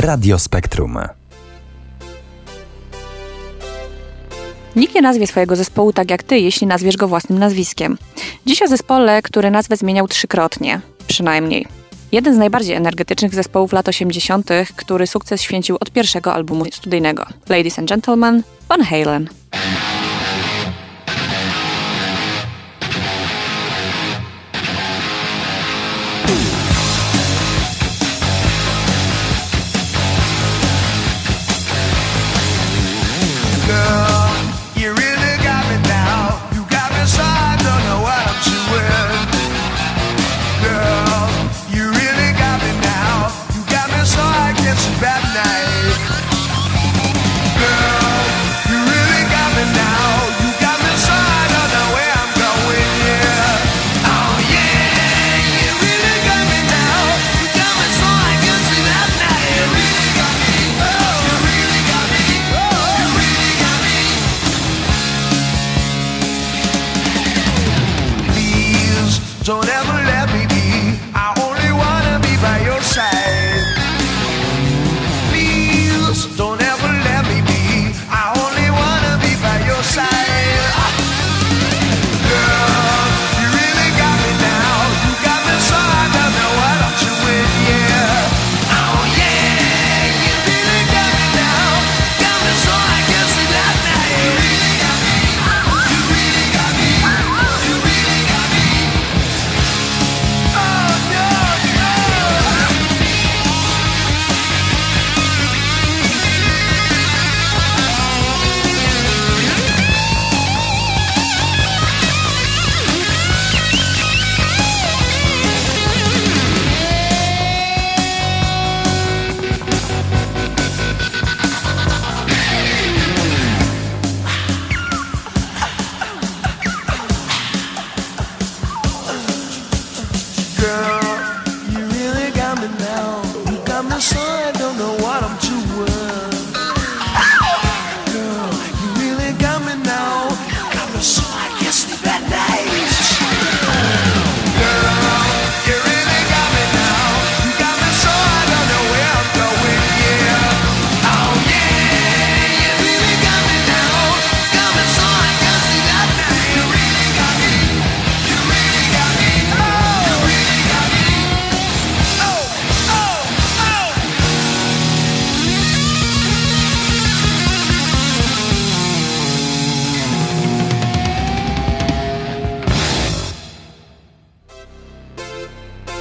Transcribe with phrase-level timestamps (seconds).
[0.00, 0.98] Radio Spektrum.
[4.76, 7.98] Nikt nie nazwie swojego zespołu tak jak ty, jeśli nazwiesz go własnym nazwiskiem.
[8.46, 11.66] Dziś o zespole, który nazwę zmieniał trzykrotnie, przynajmniej.
[12.12, 17.78] Jeden z najbardziej energetycznych zespołów lat 80., który sukces święcił od pierwszego albumu studyjnego Ladies
[17.78, 19.28] and Gentlemen, Van Halen.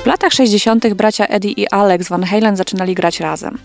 [0.09, 0.93] Latach 60.
[0.93, 3.57] bracia Eddie i Alex Van Halen zaczynali grać razem.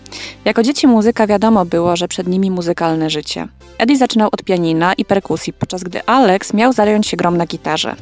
[0.45, 3.47] Jako dzieci muzyka wiadomo było, że przed nimi muzykalne życie.
[3.77, 7.95] Eddie zaczynał od pianina i perkusji, podczas gdy Alex miał zająć się grom na gitarze.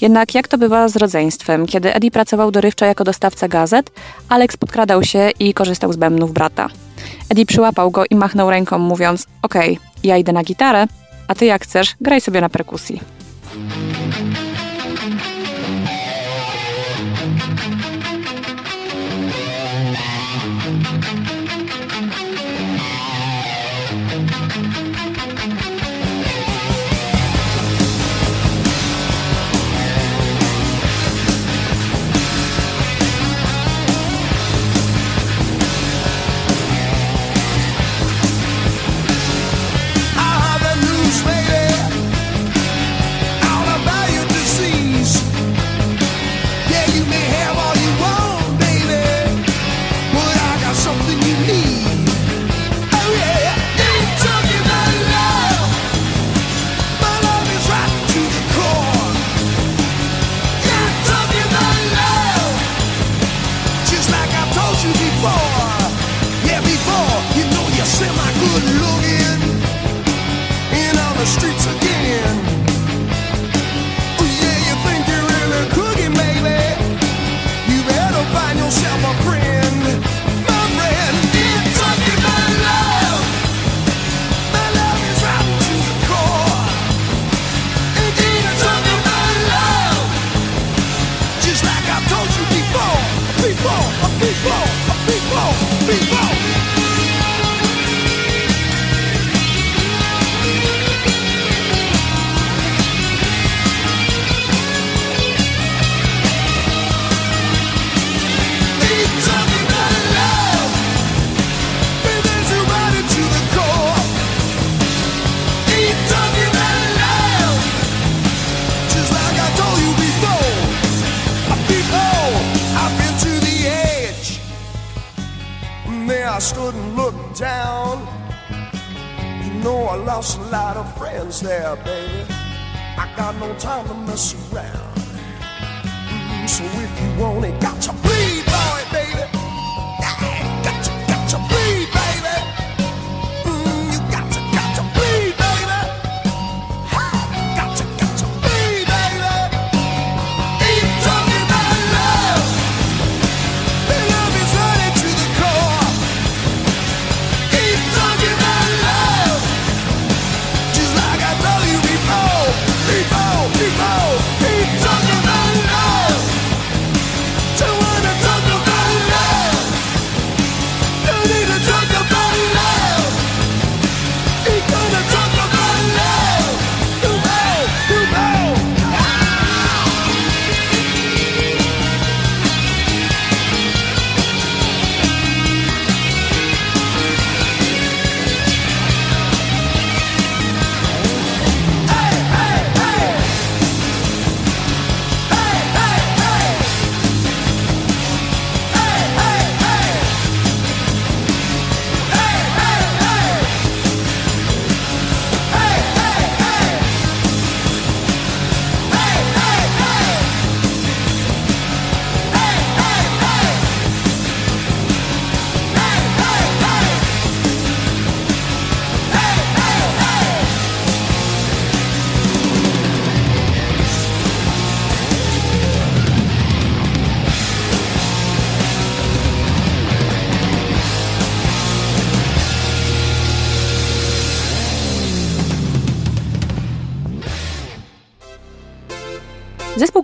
[0.00, 3.90] Jednak jak to bywa z rodzeństwem, kiedy Eddie pracował dorywczo jako dostawca gazet,
[4.28, 6.68] Alex podkradał się i korzystał z bębnów brata.
[7.28, 10.86] Eddie przyłapał go i machnął ręką, mówiąc: Okej, okay, ja idę na gitarę,
[11.28, 13.21] a ty jak chcesz, graj sobie na perkusji.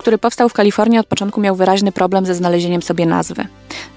[0.08, 3.46] Który powstał w Kalifornii od początku miał wyraźny problem ze znalezieniem sobie nazwy.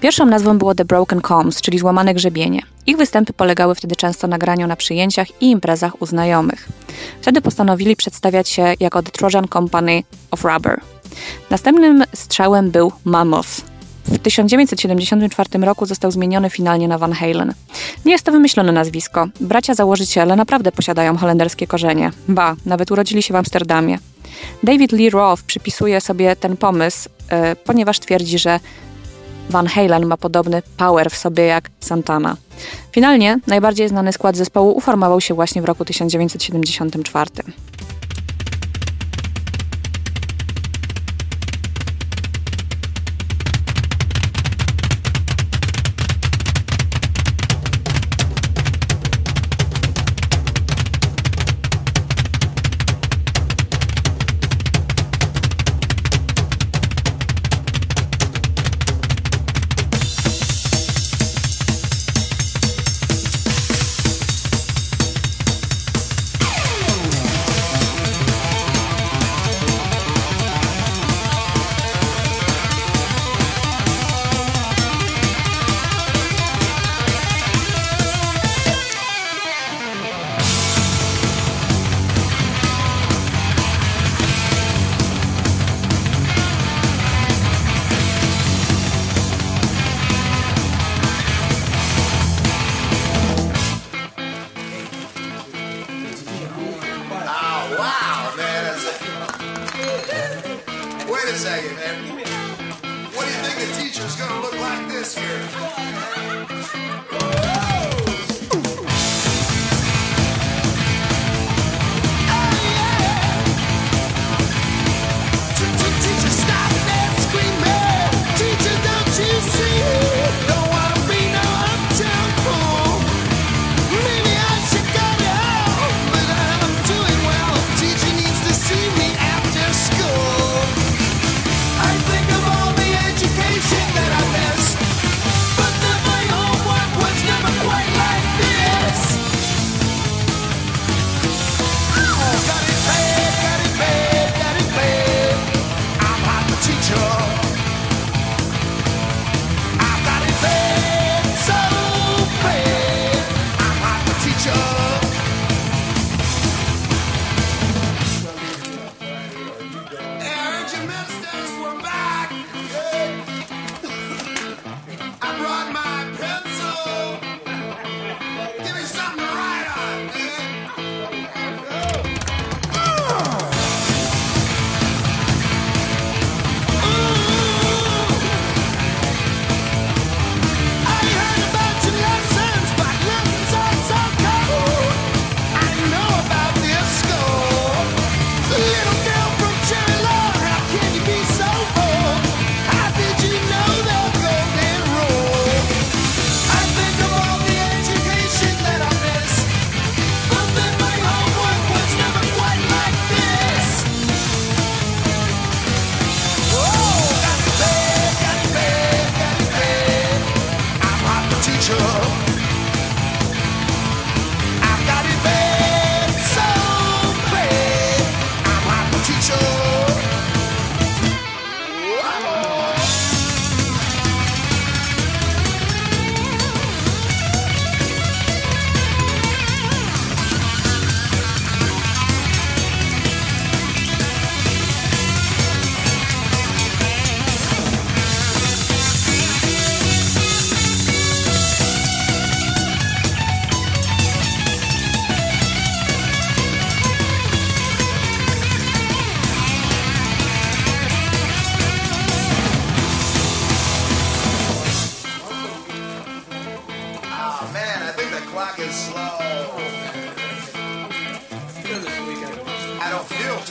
[0.00, 2.62] Pierwszą nazwą było The Broken Combs, czyli złamane grzebienie.
[2.86, 6.68] Ich występy polegały wtedy często na graniu na przyjęciach i imprezach u znajomych.
[7.20, 10.80] Wtedy postanowili przedstawiać się jako The Trojan Company of Rubber.
[11.50, 13.71] Następnym strzałem był Mammoth.
[14.12, 17.54] W 1974 roku został zmieniony finalnie na Van Halen.
[18.04, 19.28] Nie jest to wymyślone nazwisko.
[19.40, 22.10] Bracia założyciele naprawdę posiadają holenderskie korzenie.
[22.28, 23.98] Ba, nawet urodzili się w Amsterdamie.
[24.62, 28.60] David Lee Roth przypisuje sobie ten pomysł, yy, ponieważ twierdzi, że
[29.50, 32.36] Van Halen ma podobny power w sobie jak Santana.
[32.92, 37.30] Finalnie najbardziej znany skład zespołu uformował się właśnie w roku 1974.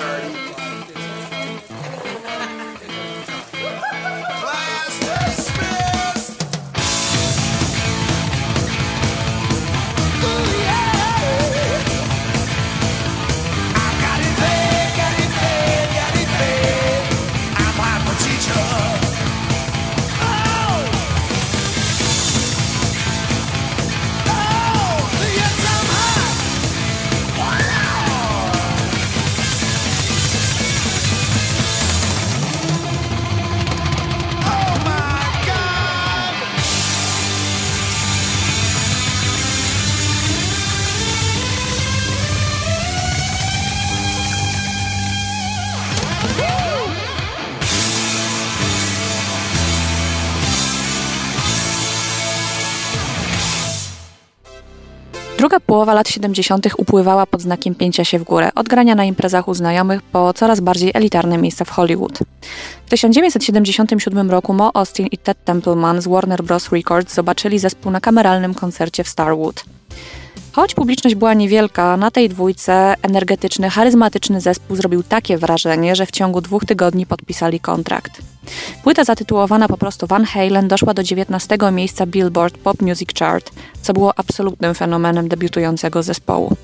[0.01, 0.50] turn.
[55.71, 56.67] Połowa lat 70.
[56.77, 60.59] upływała pod znakiem pięcia się w górę, od grania na imprezach u znajomych po coraz
[60.59, 62.19] bardziej elitarne miejsca w Hollywood.
[62.85, 66.71] W 1977 roku Mo Austin i Ted Templeman z Warner Bros.
[66.71, 69.63] Records zobaczyli zespół na kameralnym koncercie w Starwood.
[70.51, 76.11] Choć publiczność była niewielka, na tej dwójce energetyczny, charyzmatyczny zespół zrobił takie wrażenie, że w
[76.11, 78.21] ciągu dwóch tygodni podpisali kontrakt.
[78.83, 83.93] Płyta zatytułowana po prostu Van Halen doszła do 19 miejsca Billboard Pop Music Chart, co
[83.93, 86.55] było absolutnym fenomenem debiutującego zespołu.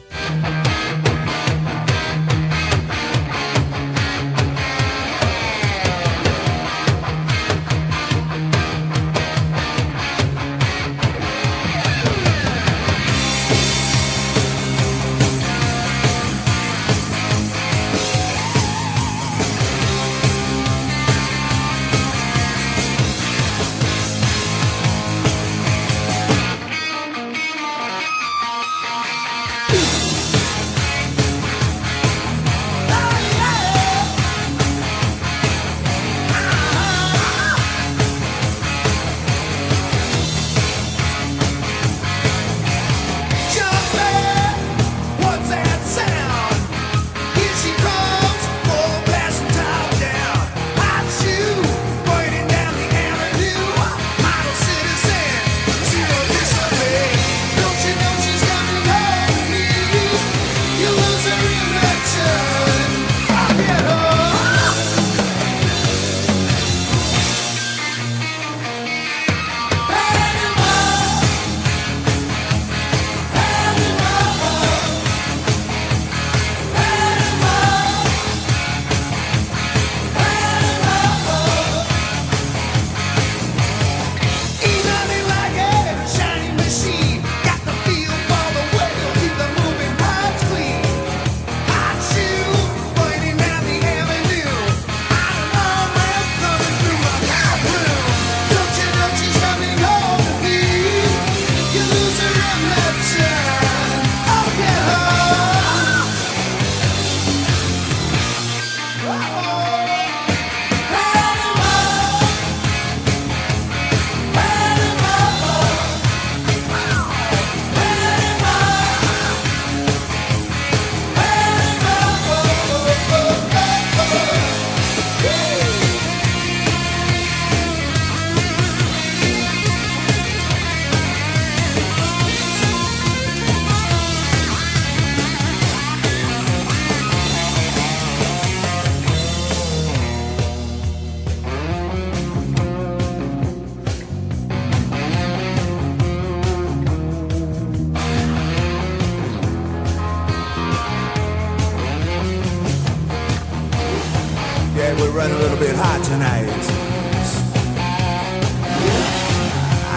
[156.18, 156.50] tonight.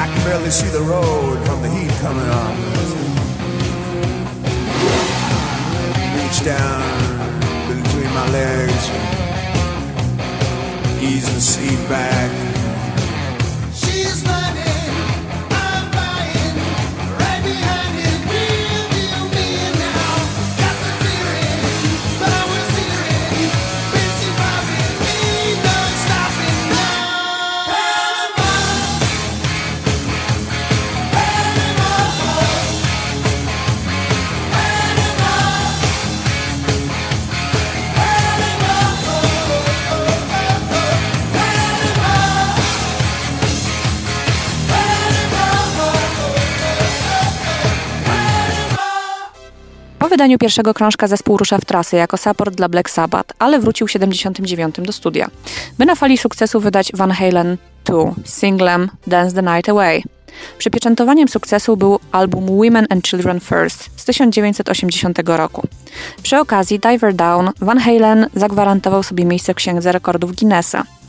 [0.03, 2.57] I can barely see the road from the heat coming on.
[6.17, 6.83] Reach down
[7.69, 8.91] between my legs,
[11.03, 12.50] ease the seat back.
[50.09, 53.91] Wydaniu pierwszego krążka zespół rusza w trasy jako support dla Black Sabbath, ale wrócił w
[53.91, 55.31] 79 do studia,
[55.79, 60.03] by na fali sukcesu wydać Van Halen 2 singlem Dance the Night Away.
[60.59, 65.63] Przypieczętowaniem sukcesu był album Women and Children First z 1980 roku.
[66.23, 70.85] Przy okazji Diver Down Van Halen zagwarantował sobie miejsce w księdze rekordów Guinnessa–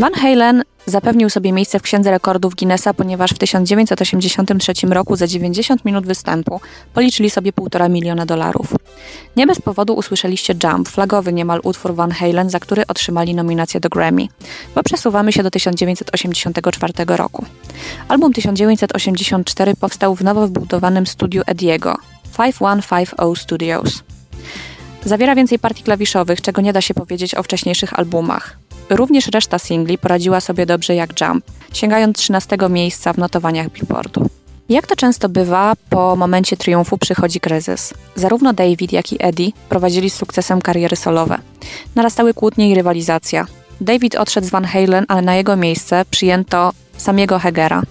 [0.00, 5.84] Van Halen zapewnił sobie miejsce w Księdze Rekordów Guinnessa, ponieważ w 1983 roku za 90
[5.84, 6.60] minut występu
[6.94, 8.74] policzyli sobie 1,5 miliona dolarów.
[9.36, 13.88] Nie bez powodu usłyszeliście Jump, flagowy niemal utwór Van Halen, za który otrzymali nominację do
[13.88, 14.26] Grammy,
[14.74, 17.44] bo przesuwamy się do 1984 roku.
[18.08, 21.96] Album 1984 powstał w nowo wbudowanym studiu Ediego,
[22.36, 24.02] 5150 Studios.
[25.04, 28.56] Zawiera więcej partii klawiszowych, czego nie da się powiedzieć o wcześniejszych albumach.
[28.90, 34.26] Również reszta singli poradziła sobie dobrze jak Jump, sięgając 13 miejsca w notowaniach Billboardu.
[34.68, 37.94] Jak to często bywa, po momencie triumfu przychodzi kryzys.
[38.14, 41.38] Zarówno David, jak i Eddie prowadzili z sukcesem kariery solowe.
[41.94, 43.46] Narastały kłótnie i rywalizacja.
[43.80, 47.82] David odszedł z Van Halen, ale na jego miejsce przyjęto samego Hegera.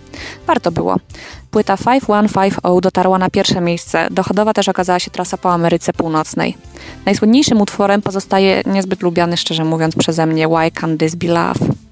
[0.48, 0.98] Warto było.
[1.52, 4.08] Płyta 5150 dotarła na pierwsze miejsce.
[4.12, 6.58] Dochodowa też okazała się trasa po Ameryce Północnej.
[7.06, 11.89] Najsłynniejszym utworem pozostaje niezbyt lubiany, szczerze mówiąc, przeze mnie Why Can't This Be Love?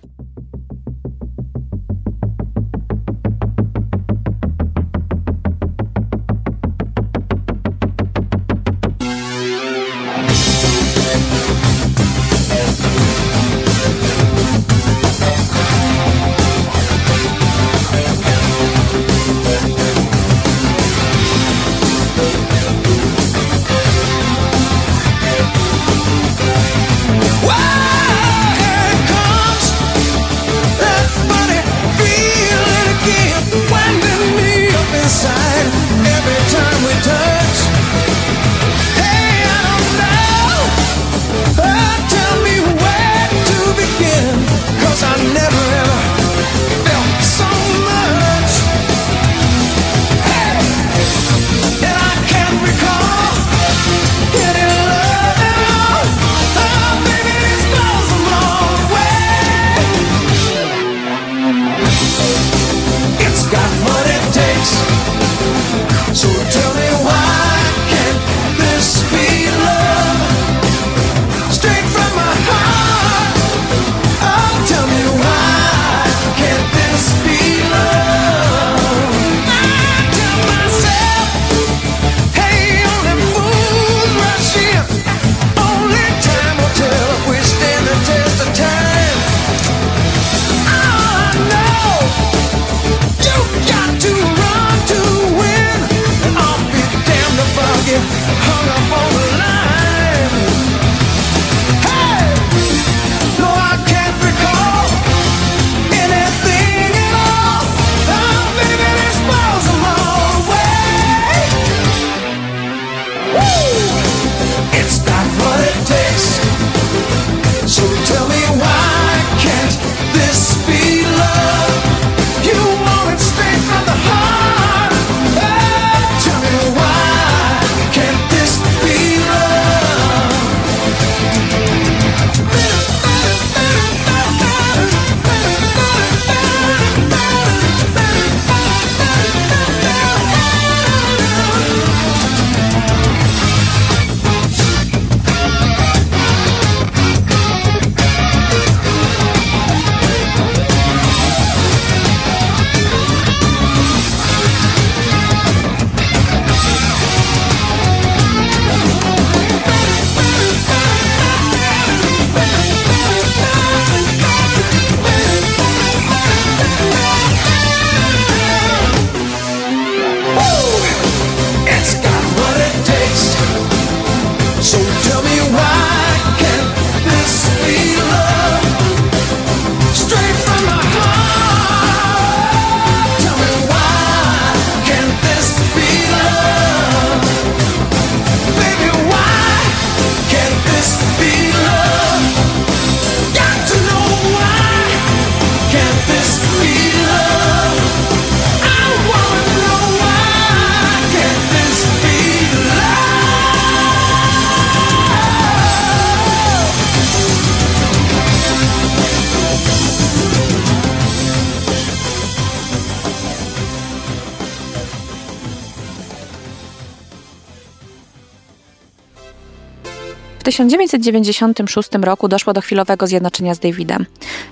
[220.58, 224.06] 1996 roku doszło do chwilowego zjednoczenia z Davidem.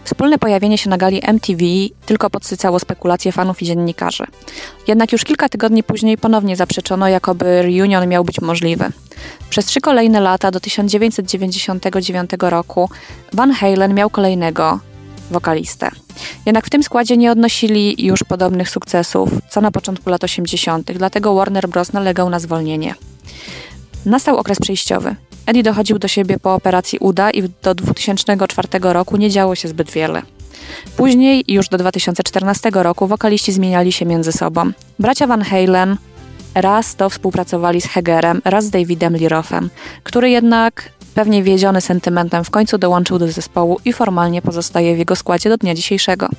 [0.04, 1.63] Wspólne pojawienie się na gali MTV
[2.06, 4.24] tylko podsycało spekulacje fanów i dziennikarzy.
[4.88, 8.91] Jednak już kilka tygodni później ponownie zaprzeczono, jakoby reunion miał być możliwy.
[9.50, 12.89] Przez trzy kolejne lata do 1999 roku
[13.34, 14.80] Van Halen miał kolejnego,
[15.32, 15.91] wokalistę.
[16.46, 21.36] Jednak w tym składzie nie odnosili już podobnych sukcesów, co na początku lat 80., dlatego
[21.36, 21.94] Warner Bros.
[21.94, 22.96] nalegał na zwolnienie.
[24.06, 25.15] Nastał okres przejściowy.
[25.46, 29.92] Eddie dochodził do siebie po operacji uda i do 2004 roku nie działo się zbyt
[29.92, 30.22] wiele.
[30.98, 34.72] Później, już do 2014 roku, wokaliści zmieniali się między sobą.
[35.00, 35.98] Bracia Van Halen
[36.56, 39.70] raz to współpracowali z Hegerem, raz z Davidem Lirofem,
[40.04, 45.16] który jednak pewnie wiedziony sentymentem w końcu dołączył do zespołu i formalnie pozostaje w jego
[45.16, 46.30] składzie do dnia dzisiejszego.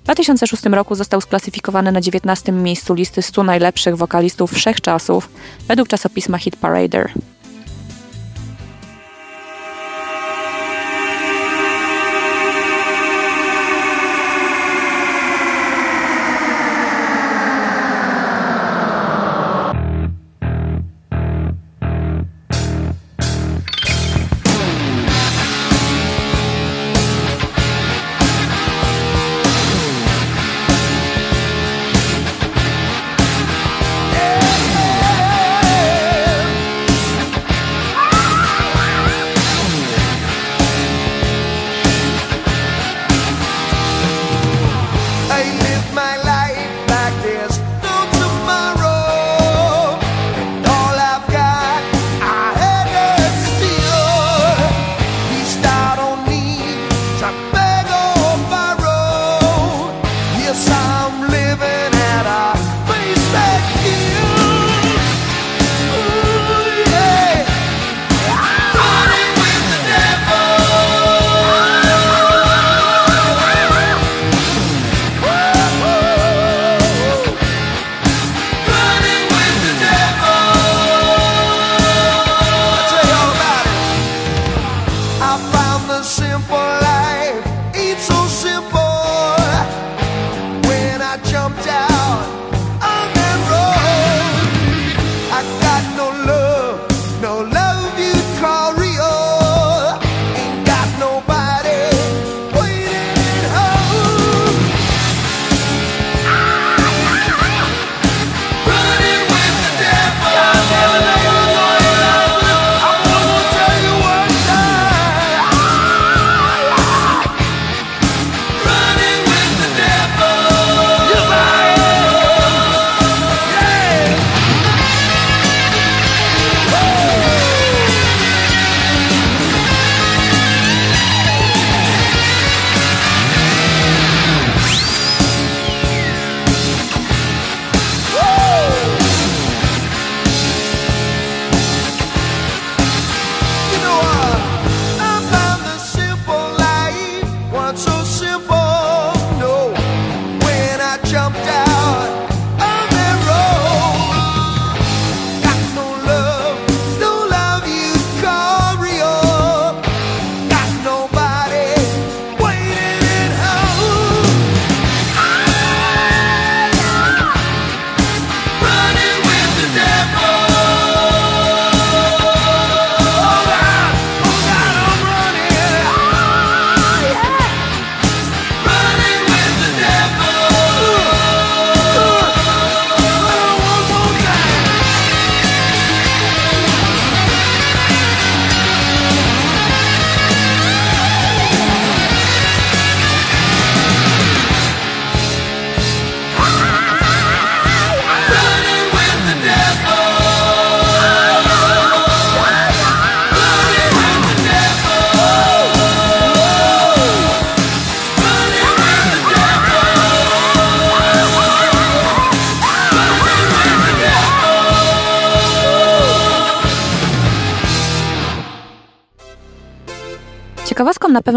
[0.00, 5.28] W 2006 roku został sklasyfikowany na 19 miejscu listy 100 najlepszych wokalistów wszechczasów
[5.68, 7.12] według czasopisma Hit Parader.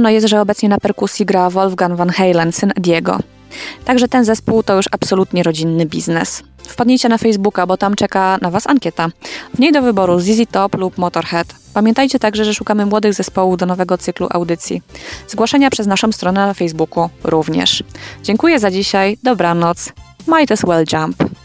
[0.04, 3.20] Pewno jest, że obecnie na perkusji gra Wolfgang Van Halen, syn Diego.
[3.86, 6.44] Także ten zespół to już absolutnie rodzinny biznes.
[6.68, 9.10] Wpadnijcie na Facebooka, bo tam czeka na Was ankieta.
[9.54, 11.48] W niej do wyboru ZZ Top lub Motorhead.
[11.74, 14.82] Pamiętajcie także, że szukamy młodych zespołów do nowego cyklu audycji.
[15.28, 17.84] Zgłoszenia przez naszą stronę na Facebooku również.
[18.24, 19.94] Dziękuję za dzisiaj, dobranoc.
[20.28, 21.43] Might as well jump.